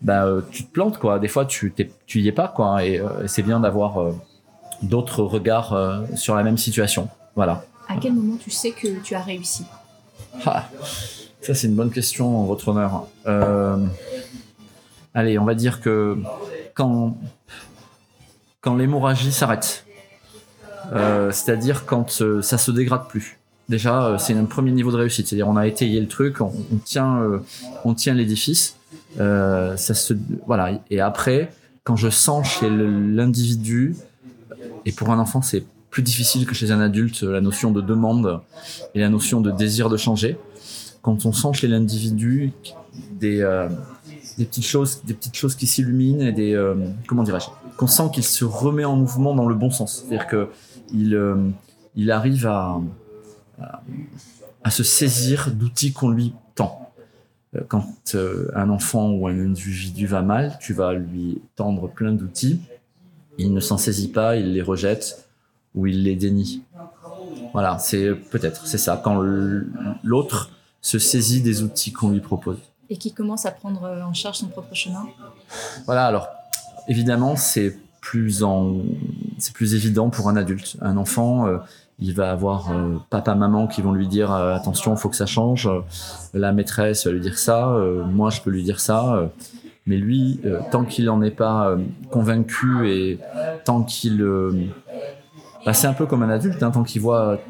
bah, 0.00 0.26
tu 0.50 0.64
te 0.64 0.72
plantes 0.72 0.98
quoi. 0.98 1.18
Des 1.18 1.28
fois, 1.28 1.44
tu 1.44 1.74
tu 2.06 2.20
y 2.20 2.28
es 2.28 2.32
pas 2.32 2.48
quoi. 2.48 2.84
Et, 2.84 3.02
c'est 3.26 3.42
bien 3.42 3.60
d'avoir 3.60 4.14
d'autres 4.82 5.22
regards 5.22 6.02
sur 6.14 6.34
la 6.34 6.44
même 6.44 6.56
situation. 6.56 7.08
Voilà. 7.34 7.64
À 7.88 7.96
quel 8.00 8.14
moment 8.14 8.36
tu 8.36 8.50
sais 8.50 8.70
que 8.70 9.00
tu 9.02 9.14
as 9.14 9.22
réussi? 9.22 9.64
Ah, 10.46 10.64
Ça, 11.40 11.54
c'est 11.54 11.66
une 11.66 11.74
bonne 11.74 11.90
question, 11.90 12.44
votre 12.44 12.68
honneur. 12.68 13.06
Euh, 15.16 15.20
allez, 15.20 15.38
on 15.38 15.44
va 15.44 15.54
dire 15.54 15.80
que 15.80 16.18
quand, 16.74 17.16
quand 18.60 18.76
l'hémorragie 18.76 19.32
s'arrête, 19.32 19.86
euh, 20.92 21.30
c'est-à-dire 21.32 21.86
quand 21.86 22.20
euh, 22.20 22.42
ça 22.42 22.58
se 22.58 22.70
dégrade 22.70 23.08
plus. 23.08 23.38
Déjà, 23.68 24.04
euh, 24.04 24.18
c'est 24.18 24.34
un 24.34 24.44
premier 24.44 24.70
niveau 24.70 24.92
de 24.92 24.96
réussite. 24.96 25.26
C'est-à-dire, 25.26 25.48
on 25.48 25.56
a 25.56 25.66
étayé 25.66 26.00
le 26.00 26.06
truc, 26.06 26.40
on, 26.40 26.52
tient, 26.84 27.20
on 27.84 27.94
tient 27.94 28.14
l'édifice. 28.14 28.76
ça 29.16 29.76
se, 29.76 30.14
voilà. 30.46 30.80
Et 30.90 31.00
après, 31.00 31.52
quand 31.84 31.96
je 31.96 32.08
sens 32.08 32.46
chez 32.46 32.70
l'individu, 32.70 33.96
et 34.84 34.92
pour 34.92 35.10
un 35.10 35.18
enfant, 35.18 35.42
c'est 35.42 35.64
plus 35.90 36.02
difficile 36.02 36.46
que 36.46 36.54
chez 36.54 36.70
un 36.70 36.80
adulte, 36.80 37.22
la 37.22 37.40
notion 37.40 37.70
de 37.72 37.80
demande 37.80 38.40
et 38.94 39.00
la 39.00 39.08
notion 39.08 39.40
de 39.40 39.50
désir 39.50 39.88
de 39.88 39.96
changer. 39.96 40.36
Quand 41.02 41.24
on 41.24 41.32
sent 41.32 41.52
chez 41.54 41.68
l'individu 41.68 42.52
des, 43.12 43.42
des 44.38 44.44
petites 44.44 44.66
choses, 44.66 45.02
des 45.04 45.14
petites 45.14 45.36
choses 45.36 45.54
qui 45.54 45.66
s'illuminent 45.66 46.20
et 46.26 46.32
des 46.32 46.54
euh, 46.54 46.74
comment 47.06 47.22
dirais-je, 47.22 47.46
qu'on 47.76 47.86
sent 47.86 48.10
qu'il 48.12 48.24
se 48.24 48.44
remet 48.44 48.84
en 48.84 48.96
mouvement 48.96 49.34
dans 49.34 49.46
le 49.46 49.54
bon 49.54 49.70
sens. 49.70 50.04
C'est-à-dire 50.06 50.26
que 50.26 50.48
il 50.92 51.14
euh, 51.14 51.36
il 51.94 52.10
arrive 52.10 52.46
à, 52.46 52.78
à, 54.62 54.70
se 54.70 54.82
saisir 54.82 55.50
d'outils 55.50 55.92
qu'on 55.92 56.10
lui 56.10 56.34
tend. 56.54 56.92
Euh, 57.54 57.62
quand 57.66 57.86
un 58.54 58.68
enfant 58.68 59.10
ou 59.10 59.26
un 59.26 59.38
individu 59.38 60.06
va 60.06 60.20
mal, 60.20 60.58
tu 60.60 60.74
vas 60.74 60.92
lui 60.92 61.40
tendre 61.54 61.88
plein 61.88 62.12
d'outils. 62.12 62.60
Il 63.38 63.54
ne 63.54 63.60
s'en 63.60 63.78
saisit 63.78 64.08
pas, 64.08 64.36
il 64.36 64.52
les 64.52 64.62
rejette 64.62 65.26
ou 65.74 65.86
il 65.86 66.02
les 66.02 66.16
dénie. 66.16 66.62
Voilà, 67.52 67.78
c'est 67.78 68.14
peut-être, 68.14 68.66
c'est 68.66 68.78
ça. 68.78 69.00
Quand 69.02 69.22
l'autre 70.02 70.50
se 70.82 70.98
saisit 70.98 71.40
des 71.42 71.62
outils 71.62 71.92
qu'on 71.92 72.10
lui 72.10 72.20
propose 72.20 72.58
et 72.90 72.96
qui 72.96 73.12
commence 73.12 73.46
à 73.46 73.50
prendre 73.50 73.84
euh, 73.84 74.02
en 74.02 74.14
charge 74.14 74.38
son 74.38 74.48
propre 74.48 74.74
chemin 74.74 75.06
Voilà, 75.86 76.06
alors 76.06 76.28
évidemment, 76.88 77.36
c'est 77.36 77.76
plus, 78.00 78.44
plus 79.54 79.74
évident 79.74 80.10
pour 80.10 80.28
un 80.28 80.36
adulte. 80.36 80.76
Un 80.80 80.96
enfant, 80.96 81.46
euh, 81.46 81.58
il 81.98 82.14
va 82.14 82.30
avoir 82.30 82.70
euh, 82.70 82.96
papa, 83.10 83.34
maman 83.34 83.66
qui 83.66 83.82
vont 83.82 83.92
lui 83.92 84.06
dire 84.06 84.32
attention, 84.32 84.94
il 84.94 84.98
faut 84.98 85.08
que 85.08 85.16
ça 85.16 85.26
change. 85.26 85.68
la 86.34 86.52
maîtresse 86.52 87.06
va 87.06 87.12
lui 87.12 87.20
dire 87.20 87.38
ça, 87.38 87.76
moi 88.06 88.30
je 88.30 88.40
peux 88.40 88.50
lui 88.50 88.62
dire 88.62 88.78
ça. 88.78 89.30
mais 89.86 89.96
lui, 89.96 90.40
tant 90.70 90.84
qu'il 90.84 91.06
n'en 91.06 91.20
est 91.22 91.30
pas 91.30 91.76
convaincu 92.10 92.88
et 92.88 93.18
tant 93.64 93.82
qu'il. 93.82 94.24
Bah, 95.64 95.72
c'est 95.72 95.88
un 95.88 95.94
peu 95.94 96.06
comme 96.06 96.22
un 96.22 96.30
adulte, 96.30 96.62
hein, 96.62 96.70
tant 96.70 96.84
qu'il 96.84 97.00
voit, 97.00 97.40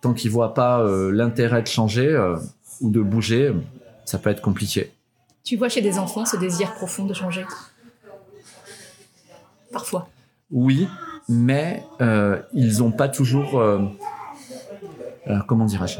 tant 0.00 0.14
qu'il 0.14 0.32
voit 0.32 0.54
pas 0.54 0.84
l'intérêt 1.12 1.62
de 1.62 1.68
changer 1.68 2.18
ou 2.80 2.90
de 2.90 3.00
bouger, 3.00 3.52
ça 4.04 4.18
peut 4.18 4.30
être 4.30 4.42
compliqué. 4.42 4.92
Tu 5.44 5.56
vois 5.56 5.68
chez 5.68 5.80
des 5.80 5.98
enfants 5.98 6.24
ce 6.24 6.36
désir 6.36 6.74
profond 6.74 7.04
de 7.04 7.14
changer? 7.14 7.44
Parfois. 9.72 10.08
Oui, 10.50 10.86
mais 11.28 11.84
euh, 12.00 12.40
ils 12.52 12.78
n'ont 12.78 12.92
pas 12.92 13.08
toujours. 13.08 13.58
Euh, 13.58 13.80
euh, 15.28 15.38
comment 15.46 15.64
dirais-je? 15.64 15.98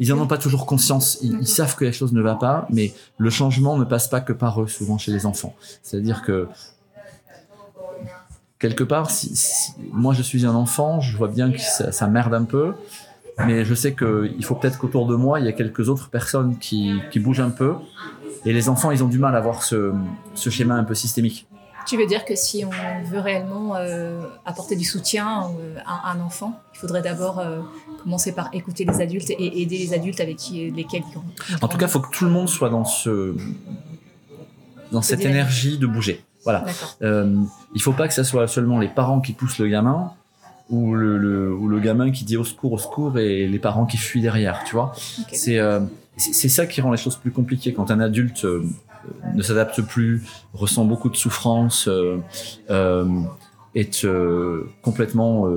Ils 0.00 0.08
n'en 0.10 0.20
ont 0.22 0.26
pas 0.26 0.38
toujours 0.38 0.66
conscience. 0.66 1.18
Ils, 1.22 1.46
savent 1.46 1.74
que 1.76 1.84
la 1.84 1.92
chose 1.92 2.12
ne 2.12 2.20
va 2.20 2.34
pas, 2.34 2.66
mais 2.70 2.92
le 3.18 3.30
changement 3.30 3.78
ne 3.78 3.84
passe 3.84 4.08
pas 4.08 4.20
que 4.20 4.32
par 4.32 4.62
eux, 4.62 4.68
souvent 4.68 4.98
chez 4.98 5.12
les 5.12 5.26
enfants. 5.26 5.54
C'est-à-dire 5.82 6.22
que 6.22 6.48
quelque 8.58 8.84
part, 8.84 9.10
si, 9.10 9.74
moi 9.92 10.12
je 10.12 10.22
suis 10.22 10.44
un 10.44 10.54
enfant, 10.54 11.00
je 11.00 11.16
vois 11.16 11.28
bien 11.28 11.52
que 11.52 11.60
ça 11.60 12.06
merde 12.08 12.34
un 12.34 12.44
peu, 12.44 12.74
mais 13.38 13.64
je 13.64 13.74
sais 13.74 13.94
qu'il 13.94 14.44
faut 14.44 14.54
peut-être 14.54 14.78
qu'autour 14.78 15.06
de 15.06 15.16
moi, 15.16 15.40
il 15.40 15.46
y 15.46 15.48
a 15.48 15.52
quelques 15.52 15.88
autres 15.88 16.08
personnes 16.10 16.58
qui, 16.58 17.00
qui, 17.10 17.18
bougent 17.20 17.40
un 17.40 17.50
peu. 17.50 17.74
Et 18.44 18.52
les 18.52 18.68
enfants, 18.68 18.90
ils 18.90 19.02
ont 19.02 19.08
du 19.08 19.18
mal 19.18 19.34
à 19.34 19.40
voir 19.40 19.62
ce, 19.62 19.92
ce 20.34 20.50
schéma 20.50 20.74
un 20.74 20.84
peu 20.84 20.94
systémique. 20.94 21.46
Tu 21.86 21.98
veux 21.98 22.06
dire 22.06 22.24
que 22.24 22.34
si 22.34 22.64
on 22.64 23.04
veut 23.04 23.20
réellement 23.20 23.76
euh, 23.76 24.22
apporter 24.46 24.74
du 24.74 24.84
soutien 24.84 25.50
euh, 25.58 25.76
à 25.84 26.12
un 26.12 26.20
enfant, 26.20 26.58
il 26.72 26.78
faudrait 26.78 27.02
d'abord 27.02 27.40
euh, 27.40 27.60
commencer 28.02 28.32
par 28.32 28.48
écouter 28.54 28.86
les 28.86 29.00
adultes 29.02 29.30
et 29.30 29.60
aider 29.60 29.76
les 29.76 29.92
adultes 29.92 30.20
avec 30.20 30.36
qui, 30.36 30.70
lesquels 30.70 31.02
ils 31.12 31.54
En 31.62 31.68
tout 31.68 31.76
cas, 31.76 31.86
il 31.86 31.90
faut 31.90 32.00
que 32.00 32.10
tout 32.10 32.24
le 32.24 32.30
monde 32.30 32.48
soit 32.48 32.70
dans, 32.70 32.86
ce, 32.86 33.34
dans 34.92 35.02
cette 35.02 35.24
énergie 35.24 35.76
de 35.76 35.86
bouger. 35.86 36.24
Voilà. 36.44 36.64
Il 37.02 37.82
faut 37.82 37.92
pas 37.92 38.08
que 38.08 38.14
ce 38.14 38.22
soit 38.22 38.48
seulement 38.48 38.78
les 38.78 38.88
parents 38.88 39.20
qui 39.20 39.32
poussent 39.32 39.58
le 39.58 39.68
gamin, 39.68 40.12
ou 40.70 40.94
le, 40.94 41.18
le, 41.18 41.52
ou 41.52 41.68
le 41.68 41.78
gamin 41.78 42.10
qui 42.10 42.24
dit 42.24 42.36
au 42.36 42.44
secours, 42.44 42.72
au 42.72 42.78
secours 42.78 43.18
et 43.18 43.46
les 43.46 43.58
parents 43.58 43.86
qui 43.86 43.96
fuient 43.96 44.22
derrière, 44.22 44.64
tu 44.64 44.74
vois. 44.74 44.92
Euh, 45.48 45.80
c'est 46.16 46.32
c'est 46.32 46.48
ça 46.48 46.66
qui 46.66 46.80
rend 46.80 46.90
les 46.90 46.96
choses 46.96 47.16
plus 47.16 47.32
compliquées 47.32 47.72
quand 47.72 47.90
un 47.90 48.00
adulte 48.00 48.44
euh, 48.44 48.64
ne 49.34 49.42
s'adapte 49.42 49.82
plus, 49.82 50.22
ressent 50.54 50.84
beaucoup 50.84 51.10
de 51.10 51.16
souffrance, 51.16 51.88
euh, 51.88 52.18
euh 52.70 53.06
est 53.76 54.06
complètement 54.82 55.48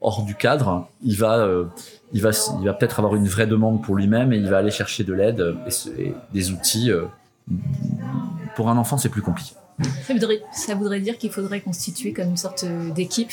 hors 0.00 0.24
du 0.24 0.34
cadre. 0.34 0.88
Il 1.04 1.16
va, 1.16 1.48
il 2.12 2.20
va, 2.20 2.30
il 2.58 2.64
va 2.66 2.74
peut-être 2.74 2.98
avoir 2.98 3.14
une 3.14 3.28
vraie 3.28 3.46
demande 3.46 3.80
pour 3.80 3.94
lui-même 3.94 4.32
et 4.32 4.38
il 4.38 4.48
va 4.48 4.58
aller 4.58 4.72
chercher 4.72 5.04
de 5.04 5.12
l'aide 5.12 5.54
et, 5.68 6.02
et, 6.02 6.14
des 6.32 6.50
outils. 6.50 6.90
pour 8.56 8.70
un 8.70 8.76
enfant, 8.76 8.98
c'est 8.98 9.08
plus 9.08 9.22
compliqué. 9.22 9.52
Ça 10.04 10.14
voudrait, 10.14 10.42
ça 10.52 10.74
voudrait 10.74 10.98
dire 10.98 11.16
qu'il 11.16 11.30
faudrait 11.30 11.60
constituer 11.60 12.12
comme 12.12 12.30
une 12.30 12.36
sorte 12.36 12.64
d'équipe 12.92 13.30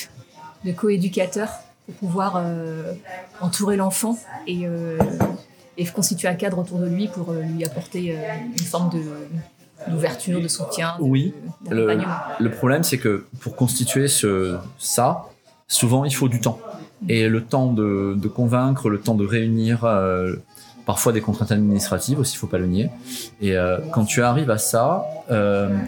de 0.65 0.71
coéducateur 0.71 1.49
pour 1.85 1.95
pouvoir 1.95 2.35
euh, 2.37 2.93
entourer 3.39 3.75
l'enfant 3.75 4.17
et, 4.47 4.65
euh, 4.65 4.97
et, 5.77 5.85
constituer 5.85 6.27
un 6.27 6.35
cadre 6.35 6.59
autour 6.59 6.79
de 6.79 6.87
lui 6.87 7.07
pour 7.07 7.31
euh, 7.31 7.41
lui 7.41 7.65
apporter 7.65 8.15
une 8.57 8.65
forme 8.65 8.89
de 8.89 9.01
d'ouverture, 9.87 10.39
de 10.39 10.47
soutien. 10.47 10.95
oui. 10.99 11.33
Le, 11.67 11.97
le, 12.39 12.51
problème, 12.51 12.83
c'est 12.83 12.99
que 12.99 13.25
pour 13.39 13.55
constituer 13.55 14.07
ce, 14.07 14.57
ça, 14.77 15.25
souvent 15.67 16.05
il 16.05 16.13
faut 16.13 16.27
du 16.27 16.39
temps. 16.39 16.59
Et 17.09 17.27
le 17.27 17.43
temps 17.43 17.73
de, 17.73 18.13
de 18.15 18.27
convaincre, 18.27 18.91
le 18.91 18.99
temps 18.99 19.15
de 19.15 19.25
réunir, 19.25 19.79
parfois 20.85 21.13
des 21.13 21.21
contraintes 21.21 21.51
administratives 21.51 22.19
aussi, 22.19 22.35
il 22.35 22.37
faut 22.37 22.45
pas 22.45 22.59
le 22.59 22.67
nier. 22.67 22.91
Et 23.41 23.55
quand 23.91 24.05
tu 24.05 24.21
arrives 24.21 24.51
à 24.51 24.59
ça, 24.59 25.03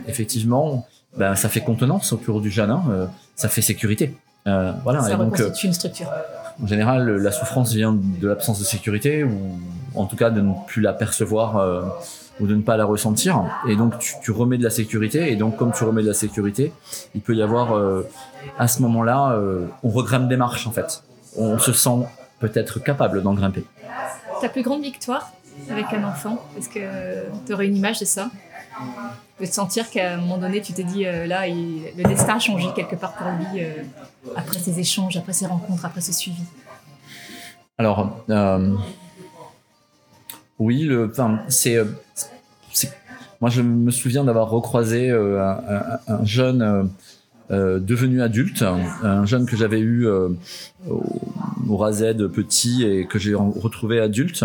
effectivement, 0.07 0.87
ben, 1.15 1.35
ça 1.35 1.47
fait 1.49 1.61
contenance 1.61 2.13
autour 2.13 2.41
du 2.41 2.49
jeune, 2.49 2.71
hein, 2.71 3.11
ça 3.35 3.47
fait 3.47 3.61
sécurité. 3.61 4.15
Euh, 4.47 4.73
voilà. 4.83 5.01
Ça 5.01 5.13
et 5.13 5.17
donc, 5.17 5.39
euh, 5.39 5.51
une 5.63 5.73
structure. 5.73 6.07
En 6.62 6.67
général, 6.67 7.09
la 7.09 7.31
souffrance 7.31 7.73
vient 7.73 7.93
de 7.93 8.27
l'absence 8.27 8.59
de 8.59 8.63
sécurité 8.63 9.23
ou 9.23 9.59
en 9.95 10.05
tout 10.05 10.15
cas 10.15 10.29
de 10.29 10.41
ne 10.41 10.53
plus 10.67 10.81
la 10.81 10.93
percevoir 10.93 11.57
euh, 11.57 11.81
ou 12.39 12.47
de 12.47 12.55
ne 12.55 12.62
pas 12.62 12.77
la 12.77 12.85
ressentir. 12.85 13.43
Et 13.67 13.75
donc, 13.75 13.97
tu, 14.00 14.13
tu, 14.21 14.31
remets 14.31 14.57
de 14.57 14.63
la 14.63 14.69
sécurité. 14.69 15.31
Et 15.31 15.35
donc, 15.35 15.55
comme 15.55 15.71
tu 15.71 15.83
remets 15.83 16.01
de 16.01 16.07
la 16.07 16.13
sécurité, 16.13 16.73
il 17.15 17.21
peut 17.21 17.35
y 17.35 17.41
avoir 17.41 17.73
euh, 17.73 18.07
à 18.57 18.67
ce 18.67 18.81
moment-là, 18.81 19.33
euh, 19.33 19.65
on 19.83 19.89
regrimpe 19.89 20.27
des 20.27 20.38
marches 20.38 20.67
en 20.67 20.71
fait. 20.71 21.03
On 21.38 21.57
se 21.57 21.73
sent 21.73 22.07
peut-être 22.39 22.79
capable 22.79 23.21
d'en 23.21 23.33
grimper. 23.33 23.65
Ta 24.41 24.50
plus 24.50 24.63
grande 24.63 24.81
victoire 24.81 25.31
avec 25.69 25.85
un 25.93 26.03
enfant, 26.03 26.39
est-ce 26.57 26.67
que 26.67 26.79
tu 27.45 27.53
aurais 27.53 27.67
une 27.67 27.77
image 27.77 28.00
de 28.00 28.05
ça? 28.05 28.29
De 29.39 29.45
sentir 29.45 29.89
qu'à 29.89 30.13
un 30.13 30.17
moment 30.17 30.37
donné, 30.37 30.61
tu 30.61 30.73
t'es 30.73 30.83
dit, 30.83 31.05
euh, 31.05 31.25
là, 31.27 31.47
le 31.47 32.03
destin 32.03 32.35
a 32.35 32.39
changé 32.39 32.67
quelque 32.75 32.95
part 32.95 33.13
pour 33.13 33.27
lui 33.27 33.61
euh, 33.63 33.71
après 34.35 34.59
ces 34.59 34.79
échanges, 34.79 35.17
après 35.17 35.33
ces 35.33 35.45
rencontres, 35.47 35.85
après 35.85 36.01
ce 36.01 36.13
suivi 36.13 36.43
Alors, 37.77 38.23
euh, 38.29 38.73
Oui, 40.59 40.83
le, 40.83 41.11
c'est, 41.49 41.77
moi 43.41 43.49
je 43.49 43.61
me 43.61 43.91
souviens 43.91 44.23
d'avoir 44.23 44.49
recroisé 44.49 45.09
un, 45.11 45.17
un- 45.49 45.99
un 46.07 46.25
jeune 46.25 46.89
devenu 47.49 48.21
adulte, 48.21 48.61
un, 48.61 48.79
un 49.03 49.25
jeune 49.25 49.45
que 49.45 49.57
j'avais 49.57 49.79
eu 49.79 50.07
au, 50.07 50.37
au 51.67 51.77
Razed 51.77 52.27
petit 52.29 52.83
et 52.85 53.05
que 53.05 53.19
j'ai 53.19 53.33
re- 53.33 53.59
retrouvé 53.59 53.99
adulte. 53.99 54.43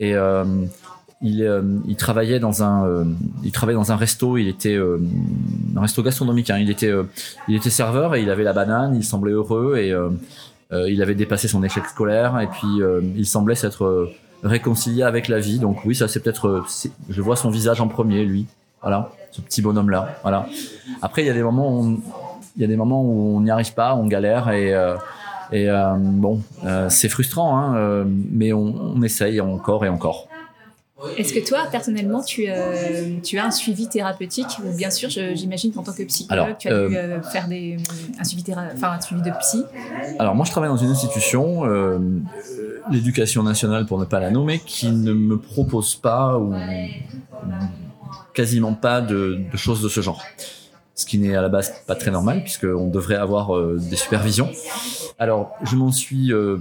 Et 0.00 0.14
il, 1.22 1.42
euh, 1.42 1.62
il 1.86 1.96
travaillait 1.96 2.40
dans 2.40 2.62
un, 2.62 2.86
euh, 2.86 3.04
il 3.44 3.52
travaillait 3.52 3.78
dans 3.78 3.92
un 3.92 3.96
resto. 3.96 4.36
Il 4.36 4.48
était 4.48 4.74
euh, 4.74 4.98
un 5.76 5.80
resto 5.80 6.02
gastronomique. 6.02 6.50
hein. 6.50 6.58
Il 6.58 6.70
était, 6.70 6.90
euh, 6.90 7.04
il 7.48 7.54
était 7.56 7.70
serveur 7.70 8.14
et 8.14 8.22
il 8.22 8.30
avait 8.30 8.42
la 8.44 8.52
banane. 8.52 8.94
Il 8.96 9.04
semblait 9.04 9.32
heureux 9.32 9.76
et 9.76 9.92
euh, 9.92 10.08
euh, 10.72 10.90
il 10.90 11.02
avait 11.02 11.14
dépassé 11.14 11.48
son 11.48 11.62
échec 11.62 11.84
scolaire 11.86 12.40
et 12.40 12.46
puis 12.46 12.80
il 13.16 13.26
semblait 13.26 13.54
s'être 13.54 14.10
réconcilié 14.42 15.02
avec 15.02 15.28
la 15.28 15.38
vie. 15.38 15.58
Donc 15.58 15.84
oui, 15.84 15.94
ça 15.94 16.08
c'est 16.08 16.20
peut-être, 16.20 16.64
je 17.08 17.22
vois 17.22 17.36
son 17.36 17.50
visage 17.50 17.80
en 17.80 17.88
premier, 17.88 18.24
lui. 18.24 18.46
Voilà, 18.80 19.10
ce 19.30 19.40
petit 19.40 19.62
bonhomme 19.62 19.90
là. 19.90 20.18
Voilà. 20.22 20.46
Après, 21.02 21.22
il 21.22 21.26
y 21.26 21.30
a 21.30 21.34
des 21.34 21.42
moments, 21.42 21.78
où 21.78 21.84
on, 21.84 22.00
il 22.56 22.62
y 22.62 22.64
a 22.64 22.68
des 22.68 22.76
moments 22.76 23.02
où 23.02 23.36
on 23.36 23.40
n'y 23.42 23.50
arrive 23.50 23.74
pas, 23.74 23.94
on 23.94 24.06
galère 24.06 24.50
et 24.50 24.74
et 25.52 25.68
bon, 25.98 26.40
c'est 26.88 27.10
frustrant, 27.10 27.58
hein, 27.58 28.06
mais 28.32 28.52
on, 28.52 28.74
on 28.96 29.02
essaye 29.02 29.40
encore 29.40 29.84
et 29.84 29.88
encore. 29.90 30.26
Est-ce 31.16 31.32
que 31.32 31.40
toi, 31.46 31.66
personnellement, 31.70 32.22
tu, 32.22 32.44
euh, 32.48 33.16
tu 33.22 33.38
as 33.38 33.44
un 33.46 33.50
suivi 33.50 33.88
thérapeutique 33.88 34.58
Ou 34.64 34.72
bien 34.72 34.90
sûr, 34.90 35.10
j'imagine 35.10 35.72
qu'en 35.72 35.82
tant 35.82 35.92
que 35.92 36.02
psychologue, 36.04 36.44
Alors, 36.44 36.58
tu 36.58 36.68
as 36.68 36.88
dû 36.88 36.96
euh, 36.96 37.18
euh, 37.18 37.22
faire 37.22 37.48
des, 37.48 37.76
un, 38.18 38.24
suivi 38.24 38.42
théra- 38.42 38.68
enfin, 38.72 38.92
un 38.92 39.00
suivi 39.00 39.20
de 39.22 39.30
psy. 39.40 39.64
Alors 40.18 40.34
moi, 40.34 40.44
je 40.46 40.50
travaille 40.50 40.70
dans 40.70 40.76
une 40.76 40.90
institution, 40.90 41.64
euh, 41.64 41.98
euh, 41.98 42.80
l'éducation 42.90 43.42
nationale 43.42 43.86
pour 43.86 43.98
ne 43.98 44.04
pas 44.04 44.20
la 44.20 44.30
nommer, 44.30 44.60
qui 44.64 44.90
ne 44.90 45.12
me 45.12 45.36
propose 45.38 45.96
pas 45.96 46.38
ou 46.38 46.54
quasiment 48.34 48.74
pas 48.74 49.00
de, 49.00 49.38
de 49.50 49.56
choses 49.56 49.82
de 49.82 49.88
ce 49.88 50.00
genre. 50.00 50.22
Ce 50.94 51.06
qui 51.06 51.18
n'est 51.18 51.34
à 51.34 51.40
la 51.40 51.48
base 51.48 51.72
pas 51.86 51.94
très 51.94 52.10
normal, 52.10 52.42
puisqu'on 52.42 52.88
devrait 52.88 53.16
avoir 53.16 53.56
euh, 53.56 53.78
des 53.78 53.96
supervisions. 53.96 54.50
Alors, 55.18 55.54
je 55.62 55.76
m'en 55.76 55.90
suis 55.90 56.32
euh, 56.32 56.58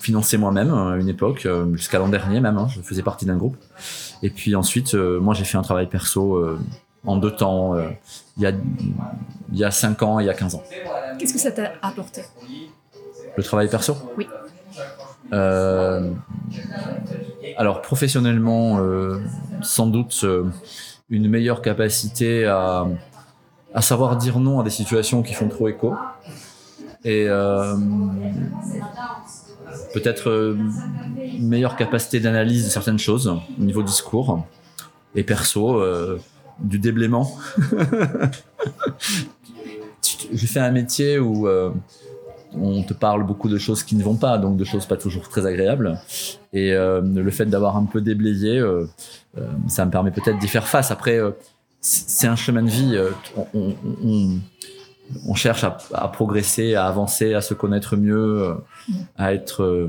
financé 0.00 0.38
moi-même 0.38 0.72
à 0.72 0.96
une 0.96 1.08
époque, 1.08 1.44
euh, 1.44 1.74
jusqu'à 1.74 1.98
l'an 1.98 2.08
dernier 2.08 2.40
même, 2.40 2.56
hein, 2.56 2.68
je 2.70 2.80
faisais 2.80 3.02
partie 3.02 3.26
d'un 3.26 3.36
groupe. 3.36 3.56
Et 4.22 4.30
puis 4.30 4.54
ensuite, 4.54 4.94
moi 4.94 5.34
j'ai 5.34 5.44
fait 5.44 5.58
un 5.58 5.62
travail 5.62 5.88
perso 5.88 6.42
en 7.04 7.18
deux 7.18 7.30
temps, 7.30 7.76
il 8.38 8.42
y 8.42 8.46
a 8.46 8.52
il 9.52 9.58
y 9.58 9.64
a 9.64 9.70
5 9.70 10.02
ans 10.02 10.20
et 10.20 10.24
il 10.24 10.26
y 10.26 10.30
a 10.30 10.34
15 10.34 10.54
ans. 10.54 10.62
Qu'est-ce 11.18 11.34
que 11.34 11.38
ça 11.38 11.52
t'a 11.52 11.72
apporté? 11.82 12.22
Le 13.36 13.42
travail 13.42 13.68
perso? 13.68 13.96
Oui. 14.16 14.26
Euh, 15.32 16.12
alors 17.56 17.82
professionnellement, 17.82 18.78
euh, 18.80 19.18
sans 19.62 19.86
doute 19.86 20.20
euh, 20.24 20.44
une 21.10 21.28
meilleure 21.28 21.62
capacité 21.62 22.44
à, 22.46 22.86
à 23.74 23.82
savoir 23.82 24.16
dire 24.16 24.38
non 24.38 24.60
à 24.60 24.62
des 24.62 24.70
situations 24.70 25.22
qui 25.22 25.34
font 25.34 25.48
trop 25.48 25.68
écho. 25.68 25.94
Et 27.04 27.26
peut-être 29.94 30.56
une 31.16 31.48
meilleure 31.48 31.76
capacité 31.76 32.18
d'analyse 32.18 32.64
de 32.64 32.70
certaines 32.70 32.98
choses 32.98 33.28
au 33.28 33.62
niveau 33.62 33.84
discours. 33.84 34.44
Et 35.14 35.22
perso, 35.22 35.80
du 36.58 36.80
déblaiement. 36.80 37.38
J'ai 40.32 40.46
fait 40.48 40.58
un 40.58 40.72
métier 40.72 41.20
où 41.20 41.46
on 42.60 42.82
te 42.82 42.94
parle 42.94 43.24
beaucoup 43.24 43.48
de 43.48 43.58
choses 43.58 43.82
qui 43.82 43.96
ne 43.96 44.02
vont 44.02 44.16
pas, 44.16 44.38
donc 44.38 44.56
de 44.56 44.64
choses 44.64 44.86
pas 44.86 44.96
toujours 44.96 45.28
très 45.28 45.46
agréables. 45.46 45.98
Et 46.52 46.72
euh, 46.72 47.00
le 47.02 47.30
fait 47.30 47.46
d'avoir 47.46 47.76
un 47.76 47.84
peu 47.84 48.00
déblayé, 48.00 48.58
euh, 48.58 48.86
euh, 49.38 49.46
ça 49.68 49.84
me 49.84 49.90
permet 49.90 50.10
peut-être 50.10 50.38
d'y 50.38 50.48
faire 50.48 50.66
face. 50.66 50.90
Après, 50.90 51.18
c'est 51.80 52.26
un 52.28 52.36
chemin 52.36 52.62
de 52.62 52.68
vie. 52.70 52.98
on, 53.36 53.46
on- 53.58 53.74
on- 54.04 54.38
on 55.28 55.34
cherche 55.34 55.62
à, 55.62 55.76
à 55.94 56.08
progresser, 56.08 56.74
à 56.74 56.86
avancer, 56.86 57.34
à 57.34 57.40
se 57.40 57.54
connaître 57.54 57.96
mieux, 57.96 58.56
à 59.16 59.32
être, 59.34 59.88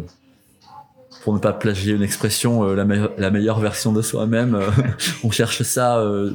pour 1.23 1.33
ne 1.33 1.39
pas 1.39 1.53
plagier 1.53 1.93
une 1.95 2.03
expression, 2.03 2.63
euh, 2.63 2.75
la, 2.75 2.85
meilleure- 2.85 3.11
la 3.17 3.31
meilleure 3.31 3.59
version 3.59 3.91
de 3.93 4.01
soi-même. 4.03 4.53
euh, 4.55 4.69
on 5.23 5.31
cherche 5.31 5.63
ça 5.63 5.97
euh, 5.97 6.31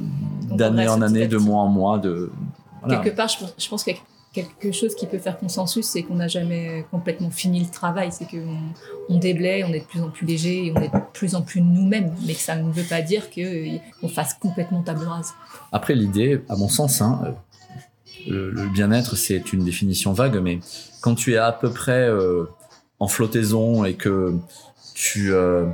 d'année 0.51 0.87
en 0.89 1.01
année, 1.01 1.27
de 1.27 1.37
mois 1.37 1.61
en 1.61 1.67
mois. 1.69 1.97
De, 1.97 2.29
voilà. 2.81 2.97
Quelque 3.01 3.15
part, 3.15 3.29
je 3.29 3.37
pense, 3.39 3.53
je 3.57 3.69
pense 3.69 3.83
qu'il 3.85 3.93
y 3.93 3.97
a 3.97 3.99
quelque 4.33 4.71
chose 4.71 4.95
qui 4.95 5.05
peut 5.05 5.19
faire 5.19 5.37
consensus, 5.37 5.85
c'est 5.85 6.01
qu'on 6.03 6.15
n'a 6.15 6.27
jamais 6.27 6.85
complètement 6.91 7.29
fini 7.29 7.59
le 7.59 7.69
travail. 7.69 8.11
C'est 8.11 8.25
qu'on 8.25 8.57
on 9.07 9.17
déblaye, 9.19 9.63
on 9.63 9.71
est 9.71 9.81
de 9.81 9.85
plus 9.85 10.01
en 10.01 10.09
plus 10.09 10.25
léger 10.25 10.67
et 10.67 10.73
on 10.75 10.81
est 10.81 10.89
de 10.93 11.01
plus 11.13 11.35
en 11.35 11.43
plus 11.43 11.61
nous-mêmes. 11.61 12.13
Mais 12.25 12.33
que 12.33 12.39
ça 12.41 12.55
ne 12.55 12.71
veut 12.71 12.83
pas 12.83 13.01
dire 13.01 13.29
que- 13.29 13.77
qu'on 14.01 14.09
fasse 14.09 14.33
complètement 14.33 14.81
table 14.81 15.05
rase. 15.05 15.33
Après, 15.71 15.93
l'idée, 15.95 16.41
à 16.49 16.55
mon 16.55 16.67
sens, 16.67 17.01
hein, 17.01 17.35
euh, 18.29 18.51
le, 18.51 18.67
bien-être, 18.69 19.15
c'est 19.15 19.53
une 19.53 19.63
définition 19.63 20.13
vague, 20.13 20.39
mais 20.41 20.59
quand 21.01 21.15
tu 21.15 21.33
es 21.33 21.37
à 21.37 21.51
peu 21.51 21.69
près 21.69 22.07
euh, 22.07 22.45
en 22.99 23.07
flottaison 23.07 23.85
et 23.85 23.93
que 23.93 24.35
tu 24.95 25.31
euh, 25.33 25.67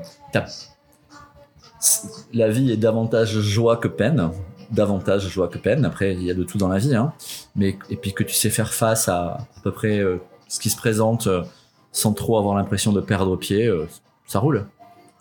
la 2.34 2.50
vie 2.50 2.72
est 2.72 2.78
davantage 2.78 3.40
joie 3.40 3.78
que 3.78 3.88
peine, 3.88 4.32
davantage 4.72 5.28
joie 5.30 5.48
que 5.48 5.58
peine. 5.58 5.86
Après, 5.86 6.14
il 6.14 6.24
y 6.24 6.32
a 6.32 6.34
de 6.34 6.44
tout 6.44 6.58
dans 6.58 6.68
la 6.68 6.78
vie, 6.78 6.96
hein, 6.96 7.14
mais 7.56 7.78
et 7.90 7.96
puis 7.96 8.14
que 8.14 8.24
tu 8.24 8.34
sais 8.34 8.50
faire 8.50 8.74
face 8.74 9.08
à 9.10 9.34
à 9.34 9.62
peu 9.64 9.72
près 9.72 10.00
euh, 10.00 10.18
ce 10.48 10.60
qui 10.60 10.70
se 10.70 10.78
présente 10.78 11.28
euh, 11.28 11.44
sans 11.92 12.14
trop 12.14 12.38
avoir 12.38 12.56
l'impression 12.56 12.92
de 12.94 13.02
perdre 13.02 13.36
pied, 13.36 13.66
euh, 13.68 13.88
ça 14.28 14.40
roule. 14.40 14.66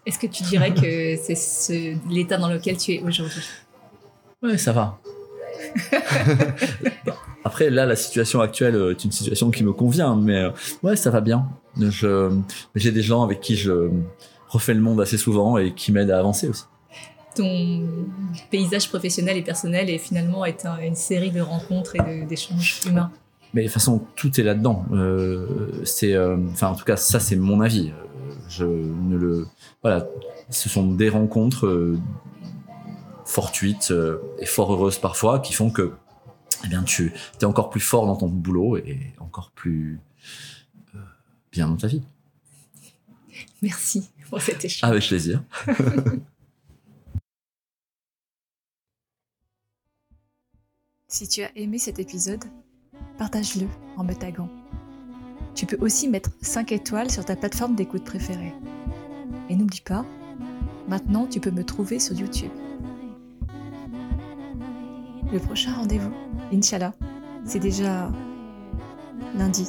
Est-ce 0.07 0.19
que 0.19 0.27
tu 0.27 0.43
dirais 0.45 0.73
que 0.73 1.17
c'est 1.23 1.35
ce- 1.35 1.97
l'état 2.11 2.37
dans 2.39 2.49
lequel 2.49 2.77
tu 2.77 2.93
es 2.95 3.03
aujourd'hui? 3.03 3.43
Ouais, 4.43 4.57
ça 4.59 4.73
va. 4.73 4.99
Après, 7.45 7.71
là, 7.71 7.87
la 7.87 7.97
situation 7.97 8.41
actuelle 8.41 8.75
est 8.91 9.05
une 9.05 9.13
situation 9.13 9.51
qui 9.51 9.65
me 9.65 9.73
convient, 9.73 10.17
mais 10.17 10.47
ouais, 10.83 10.97
ça 10.97 11.11
va 11.11 11.21
bien. 11.21 11.47
Je, 11.79 12.31
j'ai 12.75 12.93
des 12.93 13.03
gens 13.03 13.23
avec 13.23 13.41
qui 13.41 13.57
je 13.57 13.91
refais 14.49 14.75
le 14.75 14.81
monde 14.81 15.01
assez 15.01 15.17
souvent 15.19 15.57
et 15.59 15.73
qui 15.75 15.93
m'aident 15.93 16.11
à 16.11 16.19
avancer 16.19 16.49
aussi. 16.49 16.65
Ton 17.39 17.87
paysage 18.51 18.89
professionnel 18.89 19.37
et 19.37 19.43
personnel 19.43 19.89
est 19.91 19.99
finalement 19.99 20.45
est 20.45 20.67
un- 20.67 20.79
une 20.81 20.95
série 20.97 21.31
de 21.31 21.41
rencontres 21.41 21.95
et 21.97 22.25
d'échanges 22.25 22.81
humains. 22.87 23.11
Mais 23.55 23.63
de 23.63 23.67
toute 23.69 23.75
façon, 23.75 24.05
tout 24.17 24.39
est 24.41 24.43
là-dedans. 24.43 24.85
Euh, 24.93 25.83
c'est, 25.85 26.13
euh, 26.15 26.37
enfin, 26.53 26.69
en 26.69 26.75
tout 26.75 26.85
cas, 26.85 26.97
ça, 26.97 27.21
c'est 27.21 27.37
mon 27.37 27.61
avis. 27.61 27.93
Je 28.49 28.65
ne 28.65 29.17
le, 29.17 29.47
voilà, 29.83 30.07
ce 30.51 30.69
sont 30.69 30.93
des 30.93 31.09
rencontres 31.09 31.67
euh, 31.67 31.99
fortuites 33.25 33.93
et 34.39 34.47
fort 34.47 34.73
heureuses 34.73 34.99
parfois 34.99 35.39
qui 35.39 35.53
font 35.53 35.71
que, 35.71 35.93
eh 36.65 36.69
bien, 36.69 36.83
tu 36.83 37.13
es 37.41 37.45
encore 37.45 37.71
plus 37.71 37.81
fort 37.81 38.07
dans 38.07 38.17
ton 38.17 38.29
boulot 38.29 38.77
et 38.79 39.13
encore 39.21 39.51
plus 39.55 40.01
bien 41.53 41.69
dans 41.69 41.77
ta 41.77 41.87
vie. 41.87 42.03
Merci 43.63 44.11
pour 44.29 44.41
cet 44.43 44.65
échange. 44.65 44.91
Avec 44.91 45.07
plaisir. 45.07 45.43
Si 51.11 51.27
tu 51.27 51.43
as 51.43 51.49
aimé 51.57 51.79
cet 51.79 51.99
épisode, 51.99 52.45
partage-le 53.17 53.67
en 53.97 54.05
me 54.05 54.13
taguant. 54.13 54.51
Tu 55.55 55.65
peux 55.65 55.79
aussi 55.81 56.07
mettre 56.07 56.29
5 56.43 56.71
étoiles 56.71 57.11
sur 57.11 57.25
ta 57.25 57.35
plateforme 57.35 57.75
d'écoute 57.75 58.05
préférée. 58.05 58.53
Et 59.49 59.57
n'oublie 59.57 59.81
pas, 59.81 60.05
maintenant 60.87 61.27
tu 61.27 61.41
peux 61.41 61.51
me 61.51 61.65
trouver 61.65 61.99
sur 61.99 62.15
YouTube. 62.15 62.51
Le 65.33 65.39
prochain 65.39 65.73
rendez-vous, 65.73 66.13
Inch'Allah, 66.53 66.93
c'est 67.43 67.59
déjà 67.59 68.13
lundi. 69.35 69.67